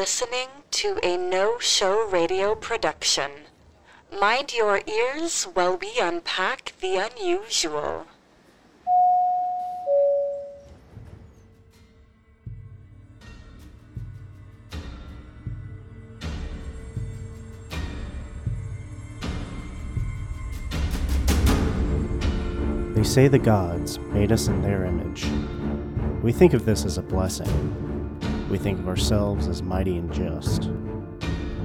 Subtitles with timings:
[0.00, 3.30] listening to a no show radio production.
[4.18, 8.06] Mind your ears while we unpack the unusual.
[22.94, 25.26] They say the gods made us in their image.
[26.22, 27.89] We think of this as a blessing.
[28.50, 30.64] We think of ourselves as mighty and just,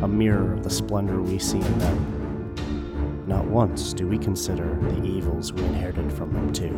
[0.03, 3.25] a mirror of the splendor we see in them.
[3.25, 6.69] Not once do we consider the evils we inherited from them, too.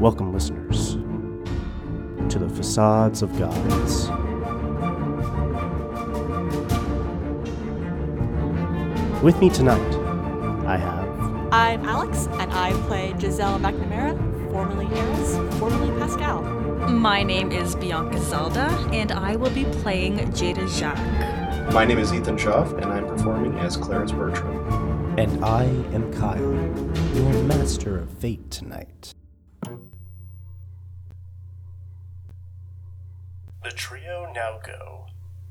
[0.00, 0.94] Welcome, listeners,
[2.32, 4.10] to the Facades of Gods.
[9.22, 9.94] With me tonight,
[10.66, 11.04] I have
[11.52, 14.18] I'm Alex, and I play Giselle McNamara,
[14.54, 16.40] formerly Eris, formerly Pascal.
[16.88, 21.74] My name is Bianca Zelda, and I will be playing Jada Jacques.
[21.74, 25.18] My name is Ethan Schaff, and I'm performing as Clarence Bertram.
[25.18, 26.54] And I am Kyle,
[27.16, 29.12] your master of fate tonight.
[33.64, 35.06] The trio now go.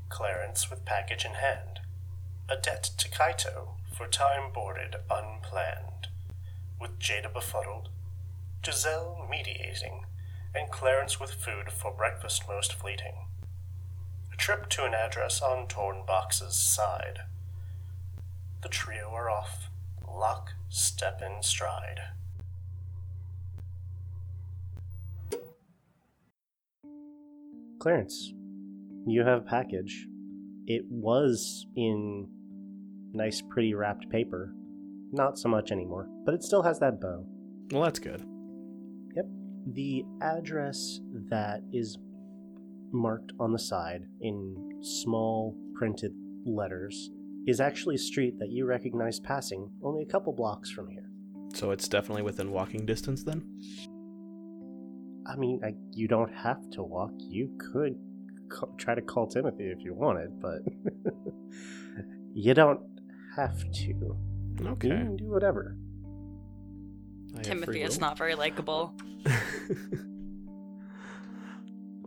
[0.08, 1.80] Clarence with package in hand.
[2.48, 6.08] A debt to Kaito for time boarded unplanned.
[6.80, 7.90] With Jada befuddled.
[8.64, 10.06] Giselle mediating.
[10.54, 13.14] And Clarence with food for breakfast most fleeting.
[14.32, 17.20] A trip to an address on torn box's side.
[18.62, 19.68] The trio are off.
[20.08, 22.00] Lock, step and stride.
[27.80, 28.32] Clarence,
[29.06, 30.06] you have a package.
[30.66, 32.28] It was in
[33.12, 34.54] nice, pretty wrapped paper.
[35.12, 37.26] Not so much anymore, but it still has that bow.
[37.70, 38.24] Well, that's good.
[39.66, 41.98] The address that is
[42.92, 46.12] marked on the side in small printed
[46.44, 47.10] letters
[47.46, 51.08] is actually a street that you recognize passing only a couple blocks from here.
[51.54, 53.42] So it's definitely within walking distance then?
[55.26, 57.12] I mean, I, you don't have to walk.
[57.18, 57.96] You could
[58.76, 60.60] try to call Timothy if you wanted, but
[62.34, 62.80] you don't
[63.36, 63.88] have to.
[64.60, 64.88] You Okay.
[64.88, 65.76] can do whatever.
[67.34, 68.94] I have Timothy free is not very likable.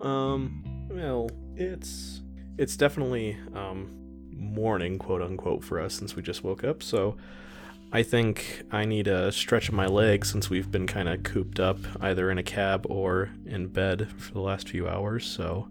[0.02, 2.22] um, well, it's
[2.58, 3.90] it's definitely um
[4.32, 6.84] morning, quote unquote, for us since we just woke up.
[6.84, 7.18] So
[7.92, 11.60] I think I need a stretch of my legs since we've been kind of cooped
[11.60, 15.26] up either in a cab or in bed for the last few hours.
[15.26, 15.68] So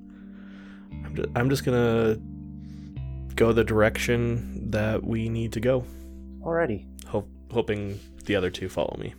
[1.04, 2.16] I'm just, I'm just gonna
[3.34, 5.84] go the direction that we need to go,
[6.40, 6.86] Alrighty.
[7.06, 9.14] ho- hoping the other two follow me.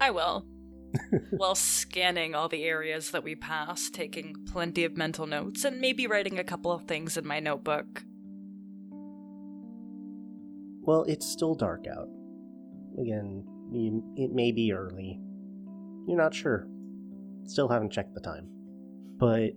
[0.00, 0.46] I will.
[1.30, 6.06] While scanning all the areas that we pass, taking plenty of mental notes, and maybe
[6.06, 8.04] writing a couple of things in my notebook.
[10.80, 12.08] Well, it's still dark out.
[12.98, 13.44] Again,
[14.16, 15.20] it may be early.
[16.06, 16.66] You're not sure.
[17.44, 18.48] Still haven't checked the time.
[19.18, 19.50] But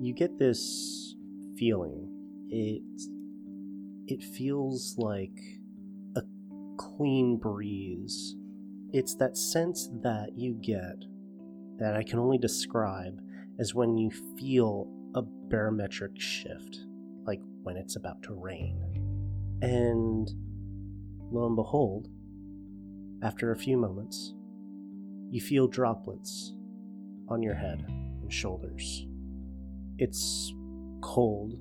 [0.00, 1.16] you get this
[1.58, 2.08] feeling.
[2.48, 2.82] It
[4.06, 5.38] it feels like
[6.16, 6.22] a
[6.76, 8.36] clean breeze.
[8.92, 11.04] It's that sense that you get
[11.78, 13.20] that I can only describe
[13.58, 16.80] as when you feel a barometric shift,
[17.26, 18.78] like when it's about to rain.
[19.62, 20.28] And
[21.30, 22.08] lo and behold,
[23.22, 24.34] after a few moments,
[25.30, 26.54] you feel droplets
[27.28, 29.06] on your head and shoulders.
[29.98, 30.52] It's
[31.00, 31.58] cold,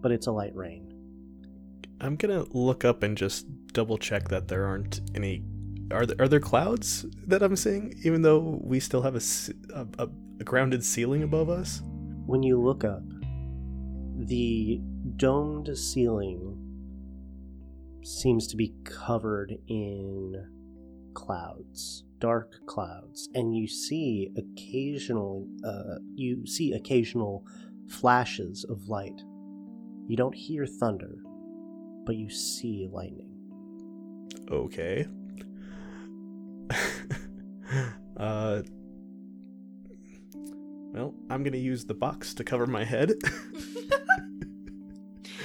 [0.00, 0.92] but it's a light rain.
[2.00, 5.44] I'm gonna look up and just double check that there aren't any.
[5.90, 7.94] Are there, are there clouds that I'm seeing?
[8.04, 9.20] Even though we still have a
[10.42, 11.82] a grounded ceiling above us.
[12.26, 13.02] When you look up,
[14.26, 14.80] the
[15.16, 16.58] domed ceiling
[18.02, 20.48] seems to be covered in
[21.14, 27.46] clouds, dark clouds, and you see occasional uh, you see occasional
[27.88, 29.20] flashes of light.
[30.08, 31.14] You don't hear thunder,
[32.04, 33.30] but you see lightning.
[34.50, 35.06] Okay.
[38.16, 38.62] uh.
[40.92, 43.12] Well, I'm gonna use the box to cover my head.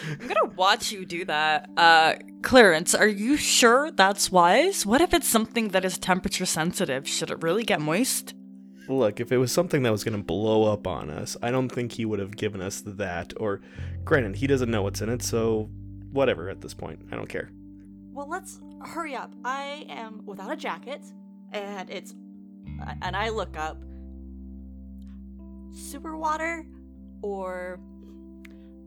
[0.09, 1.69] I'm gonna watch you do that.
[1.77, 4.85] Uh, Clarence, are you sure that's wise?
[4.85, 7.07] What if it's something that is temperature sensitive?
[7.07, 8.33] Should it really get moist?
[8.89, 11.93] Look, if it was something that was gonna blow up on us, I don't think
[11.93, 13.33] he would have given us that.
[13.37, 13.61] Or,
[14.05, 15.69] granted, he doesn't know what's in it, so
[16.11, 16.99] whatever at this point.
[17.11, 17.51] I don't care.
[18.13, 19.33] Well, let's hurry up.
[19.43, 21.01] I am without a jacket,
[21.51, 22.13] and it's.
[23.01, 23.77] And I look up.
[25.77, 26.65] super water
[27.21, 27.79] or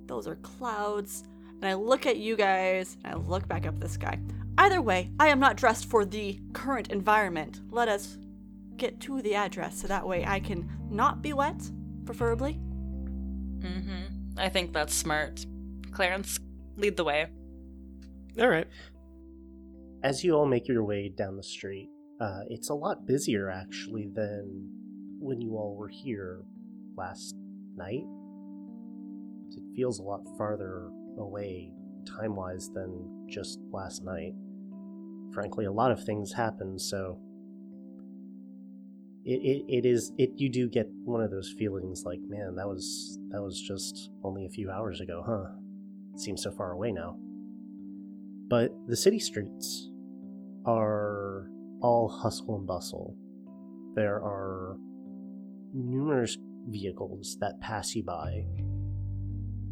[0.07, 1.25] those are clouds.
[1.61, 4.19] And I look at you guys and I look back up the sky.
[4.59, 7.61] Either way, I am not dressed for the current environment.
[7.71, 8.19] Let us
[8.77, 11.61] get to the address so that way I can not be wet,
[12.05, 12.61] preferably.
[13.61, 14.39] Mm-hmm.
[14.39, 15.45] I think that's smart.
[15.93, 16.39] Clarence,
[16.77, 17.27] lead the way.
[18.41, 18.67] All right.
[20.03, 24.08] As you all make your way down the street, uh, it's a lot busier actually
[24.14, 24.69] than
[25.19, 26.43] when you all were here
[26.96, 27.34] last
[27.76, 28.05] night.
[29.56, 31.72] It feels a lot farther away
[32.06, 34.32] time wise than just last night.
[35.32, 37.19] Frankly, a lot of things happen, so
[39.25, 42.67] it, it, it is it you do get one of those feelings like, man, that
[42.67, 45.56] was that was just only a few hours ago, huh?
[46.14, 47.17] It seems so far away now.
[48.49, 49.88] But the city streets
[50.67, 51.49] are
[51.81, 53.17] all hustle and bustle.
[53.94, 54.77] There are
[55.73, 56.37] numerous
[56.69, 58.44] vehicles that pass you by,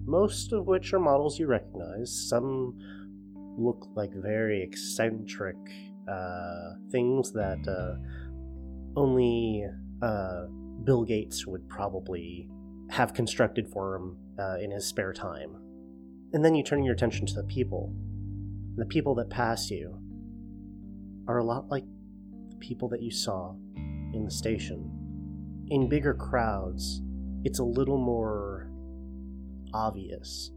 [0.05, 2.29] most of which are models you recognize.
[2.29, 2.79] Some
[3.59, 5.57] look like very eccentric
[6.11, 7.97] uh, things that uh,
[8.99, 9.65] only
[10.03, 10.47] uh,
[10.85, 12.49] Bill Gates would probably
[12.91, 15.57] have constructed for him uh, in his spare time.
[16.33, 17.95] And then you turn your attention to the people.
[18.77, 19.99] The people that pass you
[21.27, 21.85] are a lot like
[22.61, 23.55] people that you saw
[24.13, 24.91] in the station.
[25.69, 27.03] In bigger crowds,
[27.45, 28.71] it's a little more
[29.75, 30.51] obvious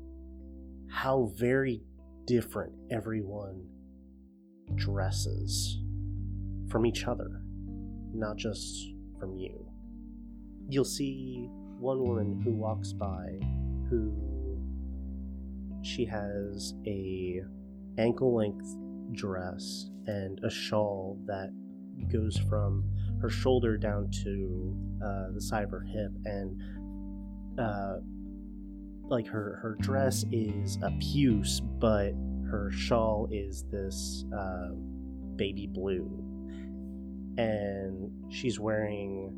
[0.90, 1.84] how very
[2.26, 3.66] different everyone
[4.76, 5.80] dresses
[6.70, 7.42] from each other,
[8.14, 9.68] not just from you.
[10.70, 11.50] You'll see
[11.80, 13.40] one woman who walks by
[13.90, 14.14] who
[15.82, 17.42] she has a
[17.98, 18.76] ankle length
[19.14, 21.52] dress and a shawl that
[22.12, 22.84] goes from
[23.22, 26.62] her shoulder down to uh, the side of her hip and
[27.60, 27.98] uh,
[29.08, 32.14] like her her dress is a puce but
[32.50, 34.70] her shawl is this uh,
[35.36, 36.10] baby blue.
[37.38, 39.34] And she's wearing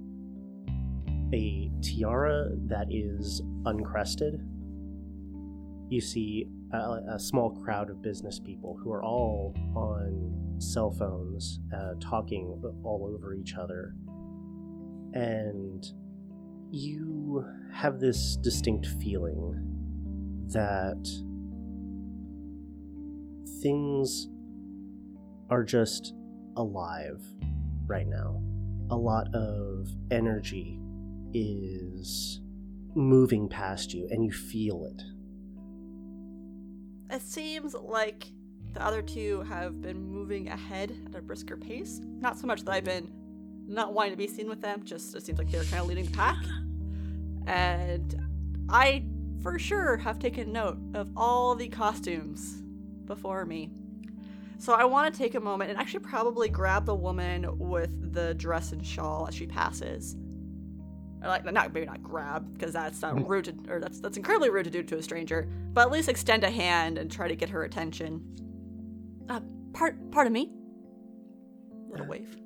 [1.34, 4.40] a tiara that is uncrested
[5.94, 11.60] you see a, a, small crowd of business people who are all on cell phones,
[11.76, 13.94] uh, talking all over each other.
[15.14, 15.86] And
[16.72, 19.54] you have this distinct feeling
[20.48, 21.08] that
[23.62, 24.28] things
[25.50, 26.14] are just
[26.58, 27.22] alive
[27.86, 28.42] right now.
[28.90, 30.80] A lot of energy
[31.34, 32.42] is
[32.96, 35.04] moving past you, and you feel it
[37.10, 38.28] it seems like
[38.74, 42.02] the other two have been moving ahead at a brisker pace.
[42.04, 43.12] Not so much that I've been
[43.68, 46.06] not wanting to be seen with them, just it seems like they're kind of leading
[46.06, 46.38] the pack.
[47.46, 48.16] And
[48.70, 49.06] I,
[49.42, 52.64] for sure, have taken note of all the costumes
[53.06, 53.70] before me.
[54.58, 58.34] So I want to take a moment and actually probably grab the woman with the
[58.36, 60.16] dress and shawl as she passes
[61.28, 63.28] like not maybe not grab because that's not mm.
[63.28, 66.10] rude to, or that's that's incredibly rude to do to a stranger but at least
[66.10, 68.22] extend a hand and try to get her attention.
[69.30, 69.42] Uh
[69.74, 70.52] part pardon me?
[71.90, 72.38] Little wave.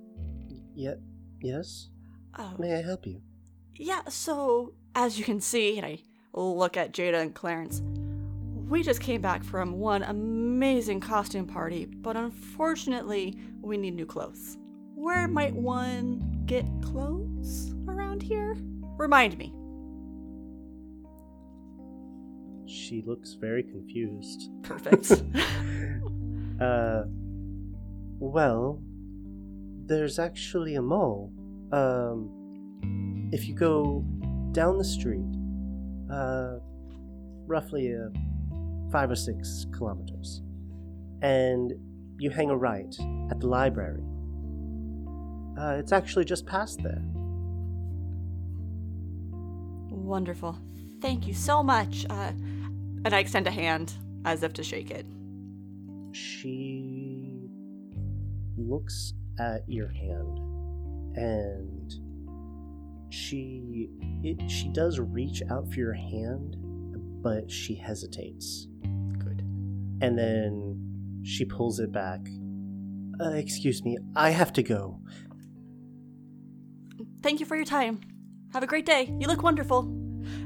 [0.76, 0.96] Yeah
[1.42, 1.90] yes?
[2.38, 2.54] Oh.
[2.60, 3.22] May i help you?
[3.76, 6.00] Yeah so as you can see and i
[6.34, 7.82] look at jada and clarence
[8.68, 14.58] we just came back from one amazing costume party but unfortunately we need new clothes.
[14.96, 18.56] Where might one get clothes around here?
[18.98, 19.54] Remind me.
[22.66, 24.50] She looks very confused.
[24.64, 25.12] Perfect.
[26.62, 27.04] uh,
[28.20, 28.82] well,
[29.86, 31.32] there's actually a mall.
[31.72, 34.06] Um, if you go
[34.54, 35.26] down the street,
[36.12, 36.60] uh,
[37.46, 38.10] roughly uh,
[38.92, 40.42] five or six kilometers,
[41.22, 41.74] and
[42.20, 42.96] you hang a right
[43.30, 44.04] at the library,
[45.58, 47.02] uh, it's actually just past there.
[49.90, 50.58] Wonderful.
[51.02, 52.06] Thank you so much.
[52.10, 52.32] Uh,
[53.06, 53.94] and I extend a hand
[54.26, 55.06] as if to shake it.
[56.12, 57.50] She
[58.58, 60.40] looks at your hand
[61.16, 61.94] and
[63.10, 63.90] she
[64.24, 66.56] it, she does reach out for your hand
[67.22, 68.68] but she hesitates
[69.20, 69.42] good
[70.02, 72.28] and then she pulls it back
[73.22, 75.00] uh, excuse me i have to go
[77.28, 78.00] Thank you for your time.
[78.54, 79.14] Have a great day.
[79.20, 79.82] You look wonderful.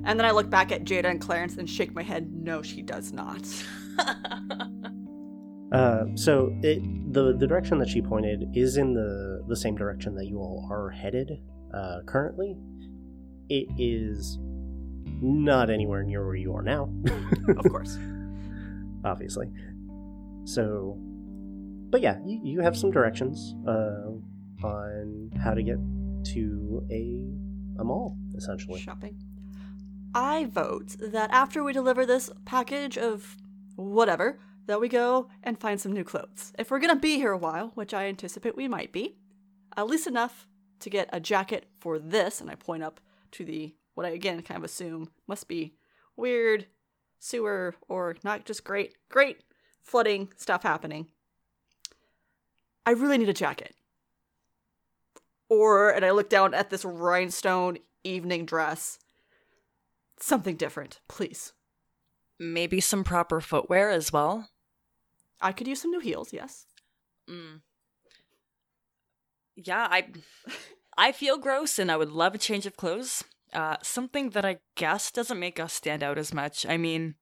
[0.04, 2.34] And then I look back at Jada and Clarence and shake my head.
[2.34, 3.48] No, she does not.
[5.72, 6.82] uh, so it,
[7.14, 10.68] the the direction that she pointed is in the the same direction that you all
[10.72, 11.30] are headed
[11.72, 12.58] uh, currently.
[13.48, 14.40] it is
[15.22, 16.92] not anywhere near where you are now,
[17.58, 18.00] Of course.
[19.06, 19.52] obviously.
[20.46, 20.98] So,
[21.92, 24.14] but yeah, you, you have some directions uh,
[24.66, 25.78] on how to get
[26.26, 28.80] to a a mall, essentially.
[28.80, 29.18] Shopping.
[30.14, 33.38] I vote that after we deliver this package of
[33.76, 36.54] whatever, that we go and find some new clothes.
[36.60, 39.18] If we're gonna be here a while, which I anticipate we might be,
[39.76, 40.48] at least enough
[40.80, 43.00] to get a jacket for this, and I point up
[43.32, 45.74] to the what I again kind of assume must be
[46.16, 46.68] weird
[47.20, 49.42] sewer or not just great, great
[49.82, 51.08] flooding stuff happening.
[52.86, 53.76] I really need a jacket.
[55.52, 58.98] Or, and I look down at this rhinestone evening dress.
[60.18, 61.52] Something different, please.
[62.40, 64.48] Maybe some proper footwear as well.
[65.42, 66.68] I could use some new heels, yes.
[67.30, 67.60] Mm.
[69.58, 70.08] Yeah, I
[70.98, 73.26] I feel gross and I would love a change of clothes.
[73.52, 76.66] Uh, something that I guess doesn't make us stand out as much.
[76.66, 77.16] I mean,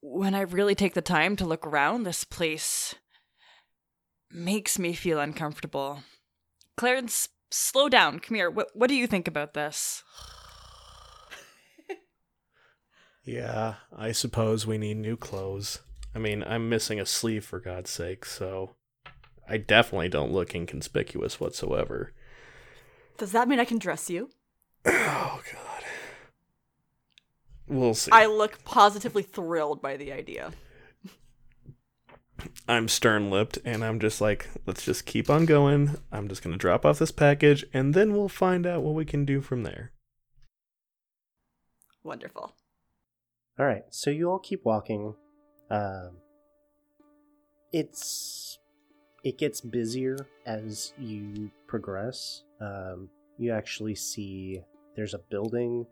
[0.00, 2.94] when I really take the time to look around, this place
[4.30, 6.04] makes me feel uncomfortable.
[6.78, 8.20] Clarence, slow down.
[8.20, 8.48] Come here.
[8.48, 10.04] What what do you think about this?
[13.24, 15.80] Yeah, I suppose we need new clothes.
[16.14, 18.76] I mean, I'm missing a sleeve for God's sake, so
[19.46, 22.14] I definitely don't look inconspicuous whatsoever.
[23.18, 24.30] Does that mean I can dress you?
[24.86, 25.84] Oh god.
[27.66, 28.12] We'll see.
[28.12, 30.52] I look positively thrilled by the idea.
[32.68, 35.96] I'm stern lipped and I'm just like, let's just keep on going.
[36.12, 39.24] I'm just gonna drop off this package and then we'll find out what we can
[39.24, 39.92] do from there.
[42.02, 42.54] Wonderful.
[43.58, 45.14] All right, so you all keep walking.
[45.70, 46.18] Um,
[47.72, 48.58] it's
[49.24, 50.16] it gets busier
[50.46, 52.44] as you progress.
[52.60, 54.60] Um, you actually see
[54.96, 55.86] there's a building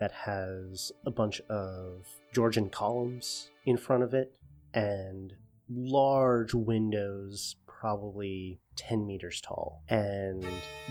[0.00, 4.32] that has a bunch of Georgian columns in front of it
[4.72, 5.34] and
[5.70, 9.82] large windows, probably 10 meters tall.
[9.88, 10.44] And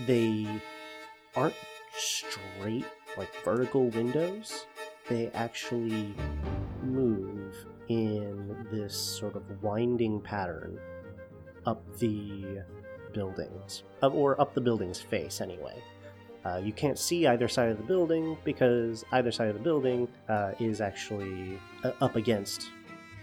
[0.06, 0.46] they
[1.36, 1.54] aren't
[1.96, 4.66] straight, like vertical windows
[5.10, 6.14] they actually
[6.82, 10.78] move in this sort of winding pattern
[11.66, 12.62] up the
[13.12, 15.82] buildings, or up the building's face anyway.
[16.44, 20.08] Uh, you can't see either side of the building because either side of the building
[20.28, 22.70] uh, is actually uh, up against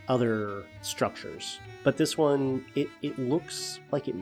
[0.08, 1.60] other structures.
[1.84, 4.16] But this one, it, it looks like it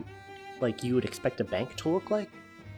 [0.60, 2.30] like you would expect a bank to look like,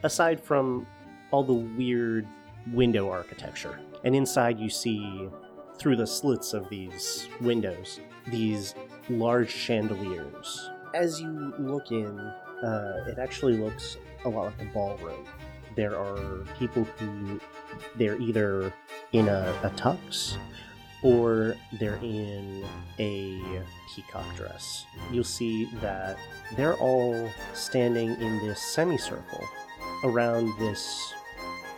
[0.03, 0.85] aside from
[1.31, 2.27] all the weird
[2.73, 3.79] window architecture.
[4.03, 5.29] And inside, you see
[5.77, 8.75] through the slits of these windows these
[9.09, 10.69] large chandeliers.
[10.93, 15.25] As you look in, uh, it actually looks a lot like a ballroom.
[15.75, 17.39] There are people who
[17.95, 18.73] they're either
[19.13, 20.37] in a, a tux
[21.03, 22.65] or they're in
[22.99, 23.41] a
[23.93, 24.85] peacock dress.
[25.11, 26.17] You'll see that
[26.55, 29.43] they're all standing in this semicircle
[30.03, 31.13] around this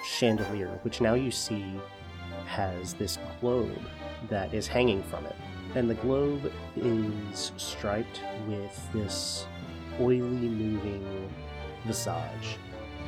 [0.03, 1.79] chandelier, which now you see
[2.45, 3.81] has this globe
[4.29, 5.35] that is hanging from it.
[5.75, 9.45] And the globe is striped with this
[9.99, 11.29] oily moving
[11.85, 12.57] visage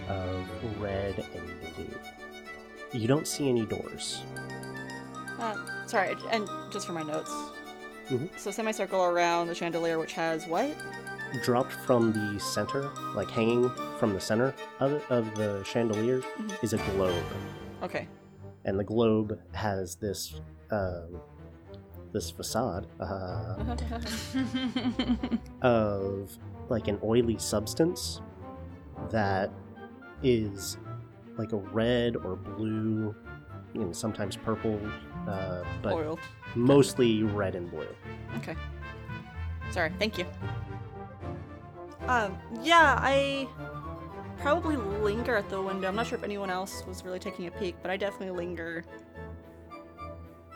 [0.08, 0.46] of
[0.80, 3.00] red and blue.
[3.00, 4.24] You don't see any doors.
[5.88, 7.32] Sorry, and just for my notes.
[8.10, 8.30] Mhm.
[8.38, 10.72] So semicircle around the chandelier, which has what?
[11.44, 16.64] Dropped from the center, like hanging from the center of it, of the chandelier, Mhm.
[16.64, 17.24] is a globe.
[17.84, 18.08] Okay.
[18.66, 20.40] and the globe has this
[20.72, 21.20] um,
[22.14, 23.56] this facade uh,
[25.62, 26.38] of
[26.70, 28.22] like an oily substance
[29.10, 29.52] that
[30.22, 30.78] is
[31.38, 33.14] like a red or blue
[33.74, 34.80] and sometimes purple
[35.28, 36.20] uh, but Oil.
[36.56, 37.88] mostly red and blue
[38.38, 38.56] Okay.
[39.72, 39.92] Sorry.
[39.98, 40.26] Thank you.
[42.08, 42.38] Um.
[42.62, 43.48] Yeah, I
[44.38, 45.88] probably linger at the window.
[45.88, 48.84] I'm not sure if anyone else was really taking a peek, but I definitely linger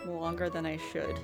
[0.06, 1.20] longer than I should.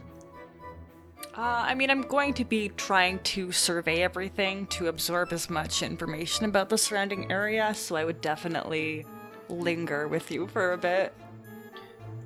[1.36, 5.82] Uh, I mean, I'm going to be trying to survey everything to absorb as much
[5.82, 9.06] information about the surrounding area, so I would definitely
[9.50, 11.14] linger with you for a bit.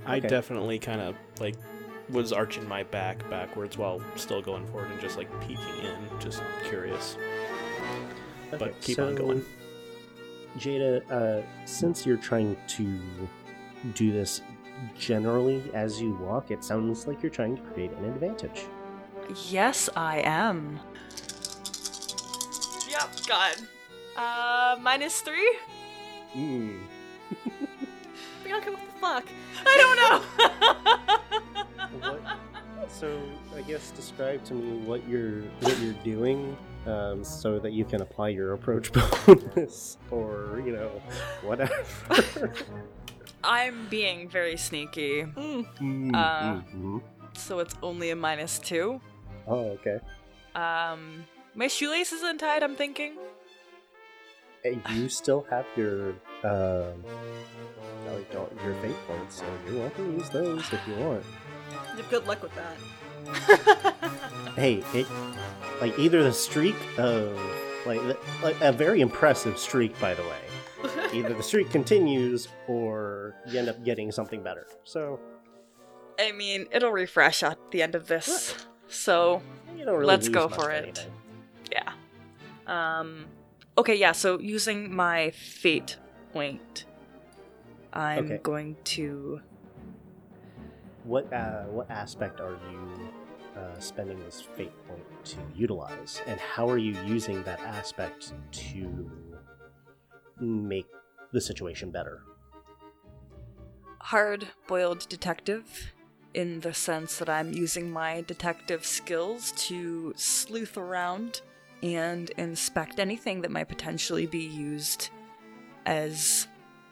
[0.08, 0.28] I Okay.
[0.28, 1.56] definitely kind of like
[2.10, 6.42] was arching my back backwards while still going forward and just like peeking in, just
[6.70, 7.18] curious.
[8.54, 9.44] Okay, But keep on going.
[10.58, 13.00] jada uh, since you're trying to
[13.94, 14.42] do this
[14.98, 18.66] generally as you walk it sounds like you're trying to create an advantage
[19.50, 20.80] Yes, I am.
[22.90, 23.56] Yep, God.
[24.16, 25.58] Uh, minus three?
[26.34, 26.80] Mm.
[28.48, 29.26] Bianca, what the fuck?
[29.66, 31.24] I don't know.
[32.78, 33.20] What, so
[33.56, 38.02] I guess describe to me what you're what you're doing, um, so that you can
[38.02, 38.92] apply your approach
[39.26, 40.90] bonus, or you know,
[41.42, 41.74] whatever.
[43.44, 46.14] I'm being very sneaky, Mm.
[46.16, 47.02] Uh, Mhm.
[47.34, 49.02] so it's only a minus two.
[49.48, 50.00] Oh, okay.
[50.56, 51.26] Um,
[51.56, 52.64] my shoelace is untied.
[52.64, 53.14] I'm thinking.
[54.64, 56.10] Hey, you still have your
[56.44, 57.04] um,
[58.12, 61.24] like, your your fate points, so you're welcome to use those if you want.
[62.10, 63.94] Good luck with that.
[64.56, 65.06] Hey, it
[65.82, 67.40] like either the streak of
[67.86, 68.02] like
[68.42, 70.40] like a very impressive streak, by the way.
[71.14, 74.66] Either the streak continues or you end up getting something better.
[74.84, 75.20] So
[76.20, 78.56] I mean, it'll refresh at the end of this.
[78.88, 79.44] So
[79.76, 80.84] really Let's go for it.
[80.84, 81.12] anything.
[81.72, 81.92] yeah.
[82.66, 83.26] Um.
[83.78, 83.96] Okay.
[83.96, 84.12] Yeah.
[84.12, 85.98] So using my fate
[86.34, 86.86] point,
[87.94, 88.40] I'm Okay.
[88.44, 89.42] going to.
[91.04, 93.12] What uh, what aspect are you
[93.56, 99.10] uh, spending this fate point to utilize, and how are you using that aspect to
[100.40, 100.88] make
[101.32, 102.24] the situation better?
[104.00, 105.94] hard boiled detective
[106.34, 111.42] in the sense that I'm using my detective skills to sleuth around
[111.84, 115.10] and inspect anything that might potentially be used
[115.86, 116.48] as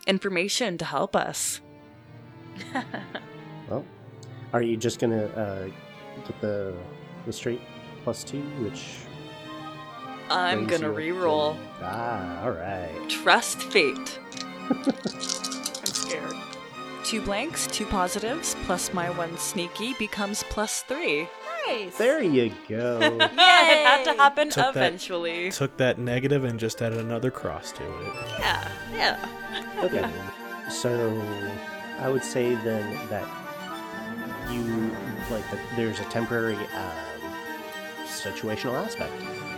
[0.07, 1.61] information to help us.
[3.67, 3.83] Well,
[4.53, 5.65] are you just gonna uh,
[6.27, 6.75] get the
[7.25, 7.61] the straight
[8.03, 8.97] plus two, which
[10.29, 11.57] I'm gonna re-roll.
[11.81, 13.09] Ah, all right.
[13.09, 14.19] Trust fate.
[14.69, 14.91] I'm
[15.85, 16.35] scared.
[17.03, 21.27] Two blanks, two positives, plus my one sneaky becomes plus three.
[21.67, 21.97] Nice.
[21.97, 22.99] There you go.
[23.35, 25.51] Yeah, it had to happen Took that- eventually.
[25.51, 28.13] Took that negative and just added another cross to it.
[28.39, 29.29] Yeah, yeah.
[29.83, 30.09] okay,
[30.69, 31.21] so
[31.99, 33.27] I would say then that
[34.51, 34.61] you
[35.31, 35.59] like that.
[35.75, 37.31] There's a temporary um,
[38.05, 39.11] situational aspect.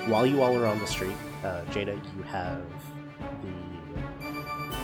[0.08, 2.62] While you all are on the street, uh, Jada, you have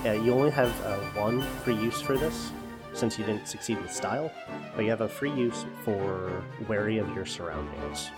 [0.04, 0.10] the.
[0.10, 2.52] Uh, you only have uh, one free use for this,
[2.94, 4.32] since you didn't succeed with style,
[4.76, 8.12] but you have a free use for wary of your surroundings.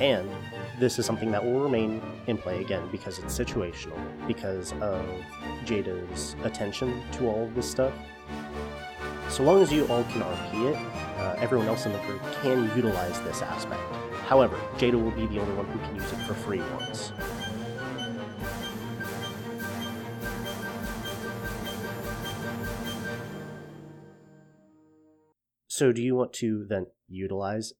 [0.00, 0.28] And
[0.78, 5.04] this is something that will remain in play again because it's situational, because of
[5.64, 7.92] Jada's attention to all of this stuff.
[9.28, 10.76] So long as you all can RP it,
[11.18, 13.80] uh, everyone else in the group can utilize this aspect.
[14.26, 17.12] However, Jada will be the only one who can use it for free once.
[25.78, 27.72] So, do you want to then utilize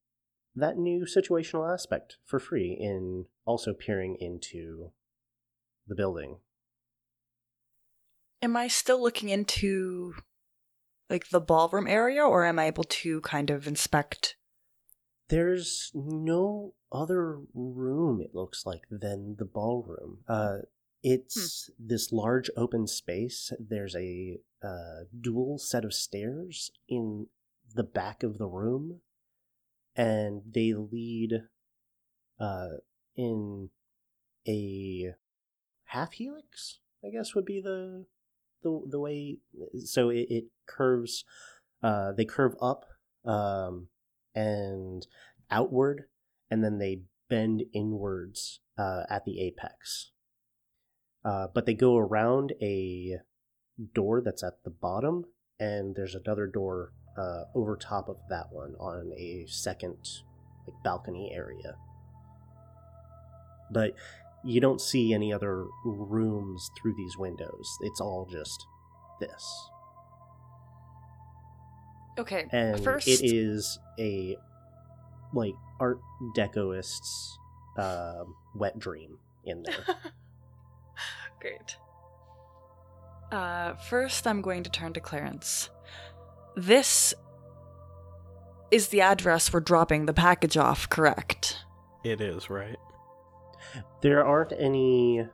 [0.55, 4.93] that new situational aspect for free in also peering into
[5.89, 6.37] the building?
[8.41, 10.15] Am I still looking into
[11.11, 14.37] like the ballroom area or am I able to kind of inspect
[15.29, 20.19] There's no other room, it looks like, than the ballroom.
[20.29, 20.59] Uh,
[21.03, 23.53] it's this large open space.
[23.59, 27.27] There's a uh, dual set of stairs in
[27.79, 29.01] the back of the room,
[29.97, 31.45] and they lead
[32.39, 32.77] uh,
[33.17, 33.71] in
[34.47, 35.15] a
[35.85, 36.81] half helix.
[37.03, 38.05] I guess would be the
[38.63, 39.39] the the way.
[39.83, 41.25] So it, it curves.
[41.83, 42.85] Uh, they curve up.
[43.25, 43.89] Um,
[44.39, 45.07] and
[45.51, 46.05] outward,
[46.51, 50.13] and then they bend inwards uh, at the apex.
[51.25, 53.17] Uh, but they go around a
[53.95, 55.25] door that's at the bottom,
[55.59, 59.97] and there's another door uh, over top of that one on a second
[60.67, 61.77] like balcony area.
[63.71, 63.95] But
[64.45, 67.69] you don't see any other rooms through these windows.
[67.83, 68.67] It's all just
[69.21, 69.71] this
[72.19, 74.37] Okay, and first it is a
[75.33, 76.01] like art
[76.35, 77.39] decoist's
[77.79, 79.97] um, wet dream in there.
[81.41, 81.77] Great.
[83.31, 85.71] Uh, first, I'm going to turn to Clarence.
[86.59, 87.15] This
[88.73, 91.59] is the address we're dropping the package off, correct?
[92.03, 92.75] It is, right?
[94.03, 95.25] there aren't any.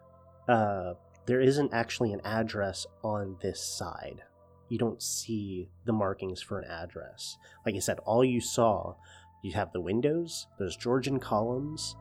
[0.46, 0.92] Uh,
[1.24, 4.20] there isn't actually an address on this side.
[4.68, 7.38] You don't see the markings for an address.
[7.64, 8.96] Like I said, all you saw,
[9.42, 11.96] you have the windows, those Georgian columns,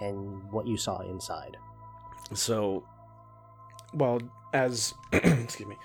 [0.00, 1.56] and what you saw inside.
[2.34, 2.82] So,
[3.94, 4.18] well,
[4.56, 5.76] as excuse me,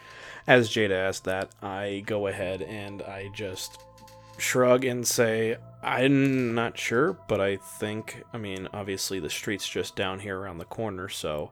[0.48, 3.80] as Jada asked that, I go ahead and I just
[4.38, 9.96] shrug and say, "I'm not sure, but I think, I mean, obviously the street's just
[9.96, 11.52] down here around the corner, so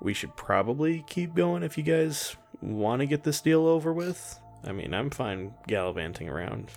[0.00, 4.38] we should probably keep going if you guys want to get this deal over with,
[4.64, 6.70] I mean, I'm fine gallivanting around,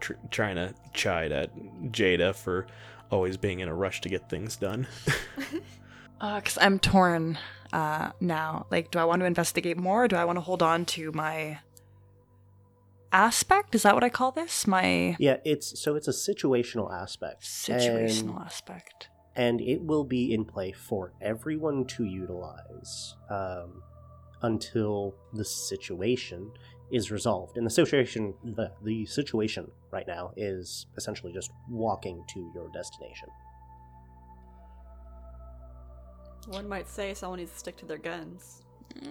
[0.00, 1.50] tr- trying to chide at
[1.90, 2.66] Jada for
[3.10, 4.86] always being in a rush to get things done.
[6.20, 7.38] Because I'm torn
[7.72, 8.66] uh, now.
[8.70, 10.04] Like, do I want to investigate more?
[10.04, 11.60] Or do I want to hold on to my
[13.12, 13.74] aspect?
[13.74, 14.66] Is that what I call this?
[14.66, 17.42] My Yeah, it's so it's a situational aspect.
[17.42, 19.08] situational And, aspect.
[19.34, 23.82] and it will be in play for everyone to utilize um,
[24.42, 26.52] until the situation
[26.92, 27.56] is resolved.
[27.56, 33.28] And the situation the, the situation right now is essentially just walking to your destination.
[36.48, 38.62] One might say someone needs to stick to their guns.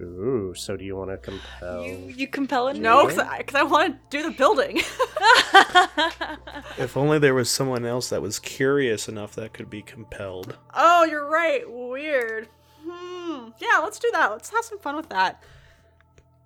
[0.00, 2.26] Ooh, so do you want to compel you you
[2.68, 2.76] it?
[2.76, 3.08] No, me?
[3.14, 4.78] because I, 'cause I want to do the building.
[6.78, 10.56] if only there was someone else that was curious enough that could be compelled.
[10.74, 11.62] oh, you're right.
[11.70, 12.48] Weird.
[12.84, 13.50] Hmm.
[13.58, 14.32] Yeah, let's do that.
[14.32, 15.40] Let's have some fun with that.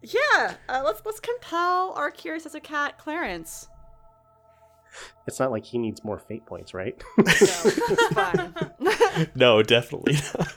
[0.02, 3.68] Yeah, uh, let's let's compel our curious as a cat, Clarence.
[5.26, 7.02] It's not like he needs more fate points, right?
[7.18, 7.24] No,
[8.12, 8.54] fine.
[9.34, 10.52] No, definitely not.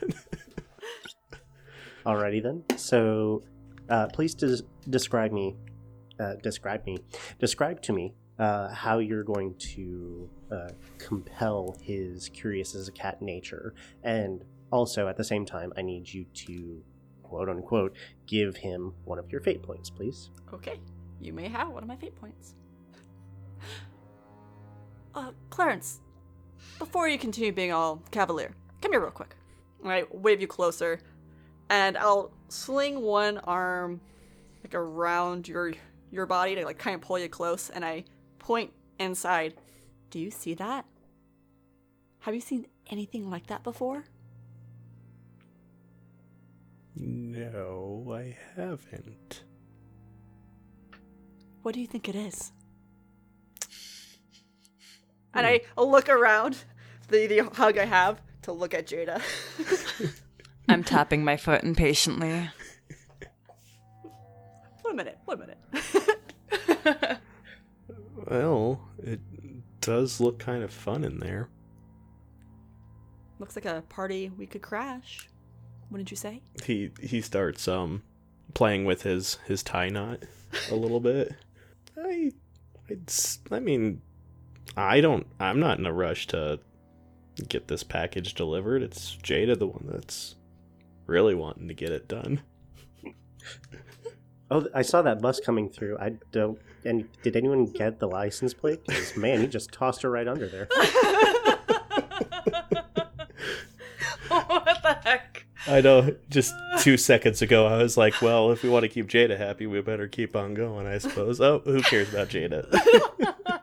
[2.06, 2.64] Alrighty then.
[2.78, 3.42] So,
[3.90, 5.56] uh, please des- describe me.
[6.20, 6.98] Uh, describe me.
[7.40, 13.22] Describe to me uh, how you're going to uh, compel his curious as a cat
[13.22, 16.82] nature, and also at the same time, I need you to
[17.24, 17.96] quote unquote
[18.28, 20.32] give him one of your fate points, please.
[20.54, 20.80] Okay,
[21.22, 22.56] you may have one of my fate points.
[25.16, 26.00] Uh, Clarence,
[26.78, 29.36] before you continue being all cavalier, come here real quick.
[29.84, 31.00] All right, wave you closer,
[31.70, 34.02] and I'll sling one arm
[34.64, 35.74] like around your
[36.12, 38.04] your body to like kind of pull you close, and I
[38.40, 39.56] point inside.
[40.10, 40.86] Do you see that?
[42.20, 44.06] Have you seen anything like that before?
[46.96, 49.44] no, I haven't.
[51.62, 52.52] What do you think it is?
[55.34, 56.58] And I look around
[57.10, 59.22] the, the hug I have to look at Jada.
[60.70, 62.50] I'm tapping my foot impatiently.
[64.82, 67.20] one minute, one minute.
[68.30, 69.20] Well, it
[69.82, 71.50] does look kind of fun in there.
[73.40, 75.30] Looks like a party we could crash.
[75.90, 76.42] Wouldn't you say?
[76.64, 78.04] He he starts um
[78.54, 80.24] playing with his his tie knot
[80.70, 81.34] a little bit.
[81.98, 82.32] I
[82.88, 84.02] it's I mean
[84.78, 86.60] I don't I'm not in a rush to
[87.48, 88.82] get this package delivered.
[88.84, 90.36] It's Jada the one that's
[91.06, 92.42] really wanting to get it done.
[94.52, 96.00] Oh, I saw that bus coming through.
[96.00, 96.60] I don't.
[96.84, 98.84] And did anyone get the license plate?
[98.88, 100.68] Because man, he just tossed her right under there.
[104.28, 105.46] what the heck?
[105.68, 109.08] I know just 2 seconds ago I was like, well, if we want to keep
[109.08, 111.40] Jada happy, we better keep on going, I suppose.
[111.40, 112.66] Oh, who cares about Jada?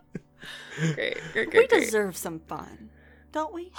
[0.76, 1.70] Great, great, We great, great.
[1.70, 2.90] deserve some fun,
[3.32, 3.72] don't we?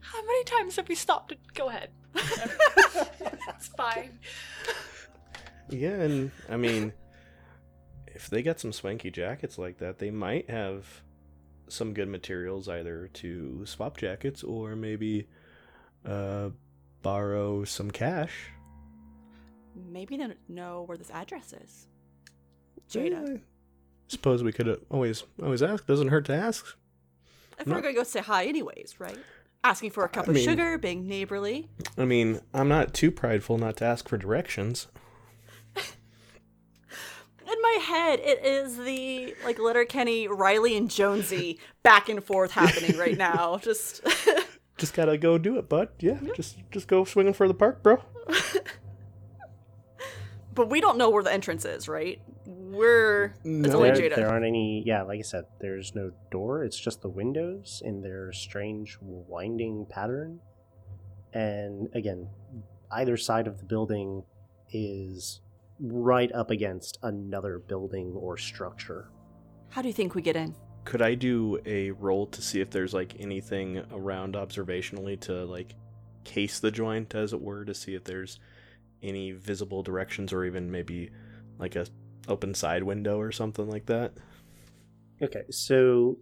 [0.00, 1.30] How many times have we stopped?
[1.30, 1.36] To...
[1.54, 1.90] Go ahead.
[2.14, 4.18] it's fine.
[5.70, 6.92] Yeah, and I mean,
[8.06, 10.86] if they got some swanky jackets like that, they might have
[11.68, 15.28] some good materials either to swap jackets or maybe
[16.06, 16.48] uh,
[17.02, 18.32] borrow some cash.
[19.74, 21.86] Maybe they don't know where this address is.
[22.90, 23.28] Jada.
[23.32, 23.36] Yeah,
[24.08, 25.86] suppose we could always always ask.
[25.86, 26.66] Doesn't hurt to ask.
[27.58, 29.18] If we're gonna go say hi anyways, right?
[29.64, 31.68] Asking for a cup I of mean- sugar, being neighborly.
[31.96, 34.86] I mean, I'm not too prideful not to ask for directions.
[35.76, 42.96] In my head, it is the like Letterkenny, Reilly, and Jonesy back and forth happening
[42.98, 43.58] right now.
[43.62, 44.02] Just
[44.78, 45.88] Just gotta go do it, bud.
[45.98, 48.00] Yeah, just just go swinging for the park, bro.
[50.54, 52.20] But we don't know where the entrance is, right?
[52.72, 53.80] We're No.
[53.82, 54.16] there, Jada.
[54.16, 54.82] there aren't any.
[54.84, 56.64] Yeah, like I said, there's no door.
[56.64, 60.40] It's just the windows in their strange winding pattern.
[61.32, 62.28] And again,
[62.90, 64.24] either side of the building
[64.72, 65.40] is
[65.80, 69.10] right up against another building or structure.
[69.70, 70.54] How do you think we get in?
[70.84, 75.74] Could I do a roll to see if there's like anything around observationally to like
[76.24, 78.40] case the joint, as it were, to see if there's
[79.02, 81.10] any visible directions or even maybe
[81.58, 81.86] like a
[82.28, 84.12] open side window or something like that?
[85.20, 86.18] Okay, so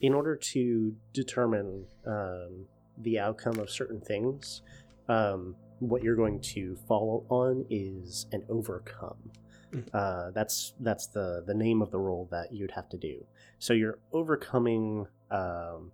[0.00, 2.66] in order to determine um,
[2.98, 4.62] the outcome of certain things,
[5.08, 9.30] um, what you're going to follow on is an overcome.
[9.72, 9.88] Mm.
[9.92, 13.24] Uh, that's that's the the name of the role that you'd have to do.
[13.58, 15.92] So you're overcoming, um,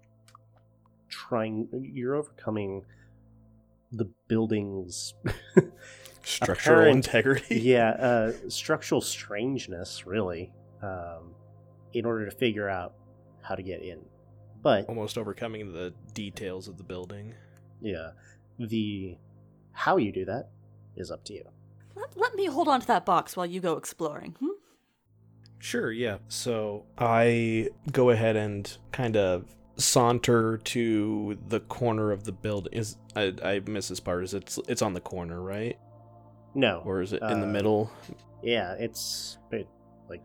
[1.09, 1.69] trying.
[1.73, 2.85] You're overcoming
[3.93, 5.15] the building's
[6.29, 7.61] Structural Apparent- integrity.
[7.61, 11.35] yeah uh, structural strangeness, really, um,
[11.95, 12.95] in order to figure out
[13.43, 13.99] how to get in.
[14.63, 17.35] But Almost overcoming the details of the building.
[17.81, 18.11] yeah,
[18.59, 19.17] the
[19.73, 20.49] how you do that
[20.97, 21.45] is up to you.
[21.95, 24.35] Let, let me hold on to that box while you go exploring.
[24.41, 24.49] Hmm?
[25.61, 26.19] Sure, yeah.
[26.29, 29.45] So I go ahead and kind of
[29.77, 32.73] saunter to the corner of the building.
[32.73, 34.25] Is I, I miss this part.
[34.25, 35.79] Is it's it's on the corner, right?
[36.55, 37.91] No, Or is it in the Uh, middle?
[38.43, 39.69] Yeah, it's it,
[40.09, 40.23] like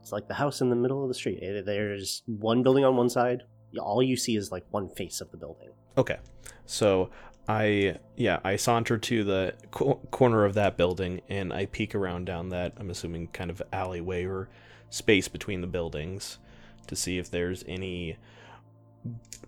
[0.00, 1.38] it's like the house in the middle of the street.
[1.42, 3.42] It- there's one building on one side.
[3.78, 5.70] All you see is like one face of the building.
[5.98, 6.18] Okay.
[6.66, 7.10] So
[7.48, 12.24] I yeah, I saunter to the co- corner of that building and I peek around
[12.26, 14.48] down that I'm assuming kind of alleyway or
[14.90, 16.38] space between the buildings
[16.86, 18.16] to see if there's any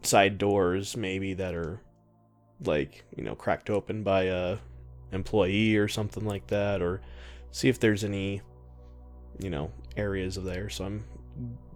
[0.03, 1.81] side doors maybe that are
[2.65, 4.59] like, you know, cracked open by a
[5.13, 7.01] employee or something like that or
[7.51, 8.43] see if there's any
[9.39, 10.69] you know, areas of there.
[10.69, 11.05] So I'm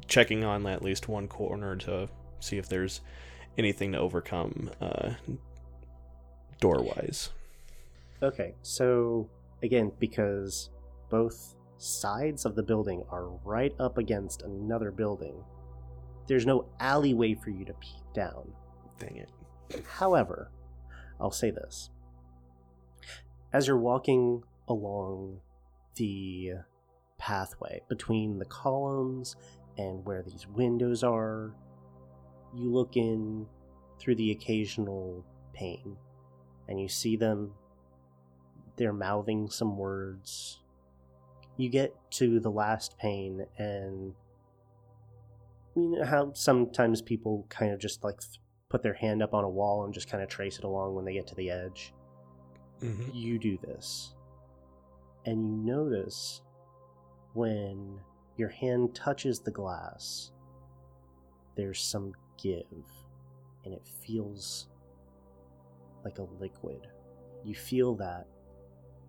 [0.08, 2.08] checking on at least one corner to
[2.40, 3.00] see if there's
[3.56, 5.12] anything to overcome uh,
[6.60, 7.30] door wise.
[8.22, 9.28] Okay, so
[9.62, 10.70] again, because
[11.10, 15.34] both sides of the building are right up against another building,
[16.26, 18.52] there's no alleyway for you to peek down.
[18.98, 19.30] Dang it.
[19.86, 20.50] However,
[21.20, 21.90] I'll say this.
[23.52, 25.40] As you're walking along
[25.96, 26.52] the
[27.18, 29.36] pathway between the columns
[29.76, 31.54] and where these windows are,
[32.54, 33.46] you look in
[33.98, 35.96] through the occasional pane
[36.68, 37.52] and you see them.
[38.76, 40.60] They're mouthing some words.
[41.58, 44.14] You get to the last pane and
[45.76, 48.20] you know how sometimes people kind of just like
[48.70, 51.04] put their hand up on a wall and just kind of trace it along when
[51.04, 51.92] they get to the edge.
[52.82, 53.10] Mm-hmm.
[53.12, 54.14] You do this.
[55.24, 56.42] And you notice
[57.34, 57.98] when
[58.36, 60.32] your hand touches the glass,
[61.56, 62.64] there's some give,
[63.64, 64.68] and it feels
[66.04, 66.86] like a liquid.
[67.44, 68.26] You feel that,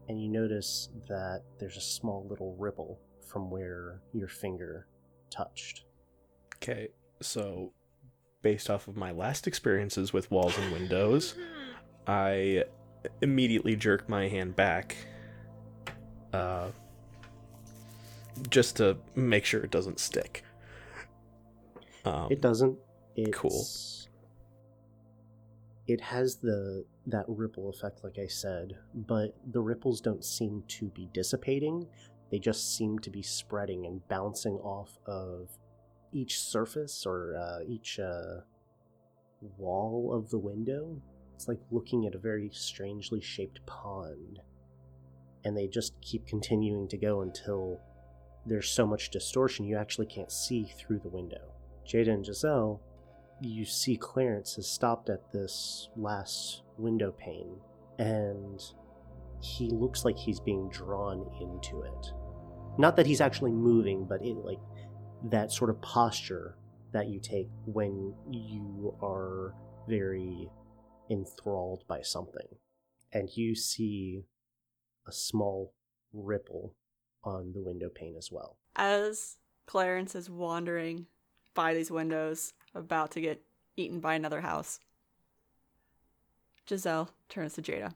[0.08, 4.88] and you notice that there's a small little ripple from where your finger
[5.30, 5.86] touched.
[6.58, 6.90] Okay,
[7.22, 7.72] so
[8.42, 11.36] based off of my last experiences with walls and windows,
[12.08, 12.63] I
[13.22, 14.96] immediately jerk my hand back.
[16.32, 16.70] Uh,
[18.50, 20.44] just to make sure it doesn't stick.
[22.06, 22.78] Um, It doesn't.
[23.16, 23.66] It's, Cool.
[25.88, 30.86] It has the that ripple effect, like I said, but the ripples don't seem to
[30.88, 31.88] be dissipating.
[32.32, 35.50] They just seem to be spreading and bouncing off of
[36.14, 38.42] each surface or uh, each uh,
[39.58, 41.02] wall of the window.
[41.36, 44.40] It's like looking at a very strangely shaped pond,
[45.44, 47.80] and they just keep continuing to go until
[48.46, 51.54] there's so much distortion you actually can't see through the window.
[51.88, 52.82] Jada and Giselle,
[53.42, 57.58] you see Clarence has stopped at this last window pane,
[58.00, 58.62] and
[59.42, 62.14] he looks like he's being drawn into it.
[62.78, 64.60] Not that he's actually moving, but it like
[65.30, 66.56] that sort of posture
[66.92, 69.54] that you take when you are
[69.88, 70.50] very
[71.10, 72.48] enthralled by something.
[73.12, 74.26] And you see
[75.08, 75.74] a small
[76.12, 76.76] ripple
[77.24, 78.58] on the window pane as well.
[78.76, 81.08] As Clarence is wandering
[81.54, 83.42] by these windows, about to get
[83.78, 84.80] eaten by another house,
[86.68, 87.94] Giselle turns to Jada.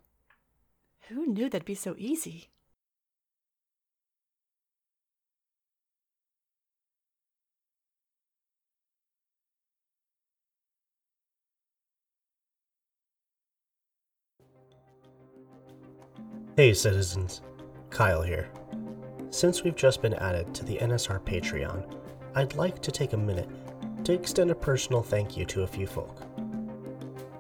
[1.10, 2.50] Who knew that'd be so easy?
[16.58, 17.42] Hey citizens,
[17.92, 18.50] Kyle here.
[19.30, 21.86] Since we've just been added to the NSR Patreon,
[22.34, 23.48] I'd like to take a minute
[24.04, 26.24] to extend a personal thank you to a few folk.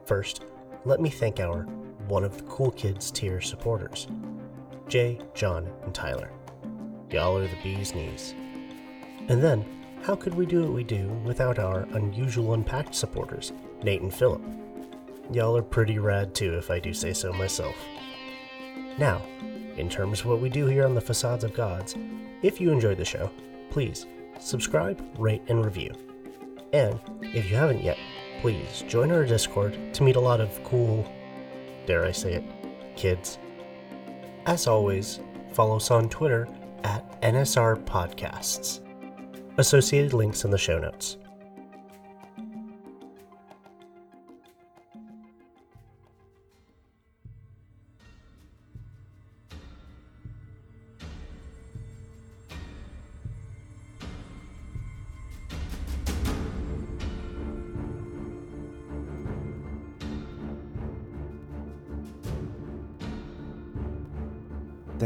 [0.06, 0.46] First,
[0.86, 1.64] let me thank our
[2.08, 4.06] One of the Cool Kids tier supporters
[4.88, 6.30] Jay, John, and Tyler.
[7.10, 8.36] Y'all are the bee's knees.
[9.30, 9.66] And then,
[10.04, 13.52] how could we do what we do without our unusual unpacked supporters,
[13.82, 14.44] Nate and Philip?
[15.32, 17.76] Y'all are pretty rad too, if I do say so myself.
[18.98, 19.22] Now,
[19.78, 21.96] in terms of what we do here on the Facades of Gods,
[22.42, 23.30] if you enjoyed the show,
[23.70, 24.08] please
[24.40, 25.94] subscribe, rate, and review.
[26.74, 27.98] And if you haven't yet,
[28.42, 31.10] please join our Discord to meet a lot of cool,
[31.86, 32.44] dare I say it,
[32.96, 33.38] kids.
[34.46, 35.20] As always,
[35.54, 36.48] follow us on Twitter
[36.84, 38.82] at NSR Podcasts.
[39.58, 41.18] Associated links in the show notes.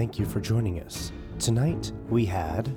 [0.01, 1.11] Thank you for joining us.
[1.37, 2.75] Tonight we had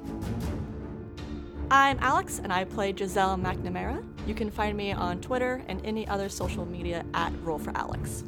[1.71, 4.05] I'm Alex, and I play Giselle McNamara.
[4.27, 8.25] You can find me on Twitter and any other social media at Roll for Alex.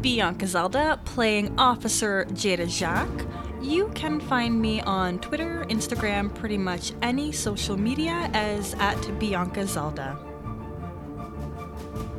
[0.00, 3.26] Bianca Zelda playing Officer Jada Jacques.
[3.62, 9.64] You can find me on Twitter, Instagram, pretty much any social media as at Bianca
[9.68, 10.27] Zelda.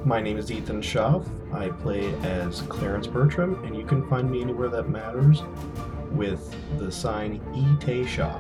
[0.06, 1.28] My name is Ethan Schaff.
[1.54, 5.44] I play as Clarence Bertram, and you can find me anywhere that matters
[6.12, 8.06] with the sign E.
[8.08, 8.40] Shaw.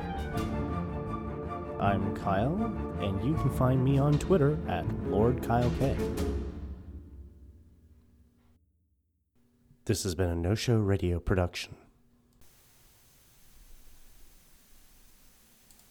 [1.80, 2.56] I'm Kyle,
[3.02, 5.98] and you can find me on Twitter at Lord Kyle K.
[9.84, 11.76] This has been a No Show Radio production.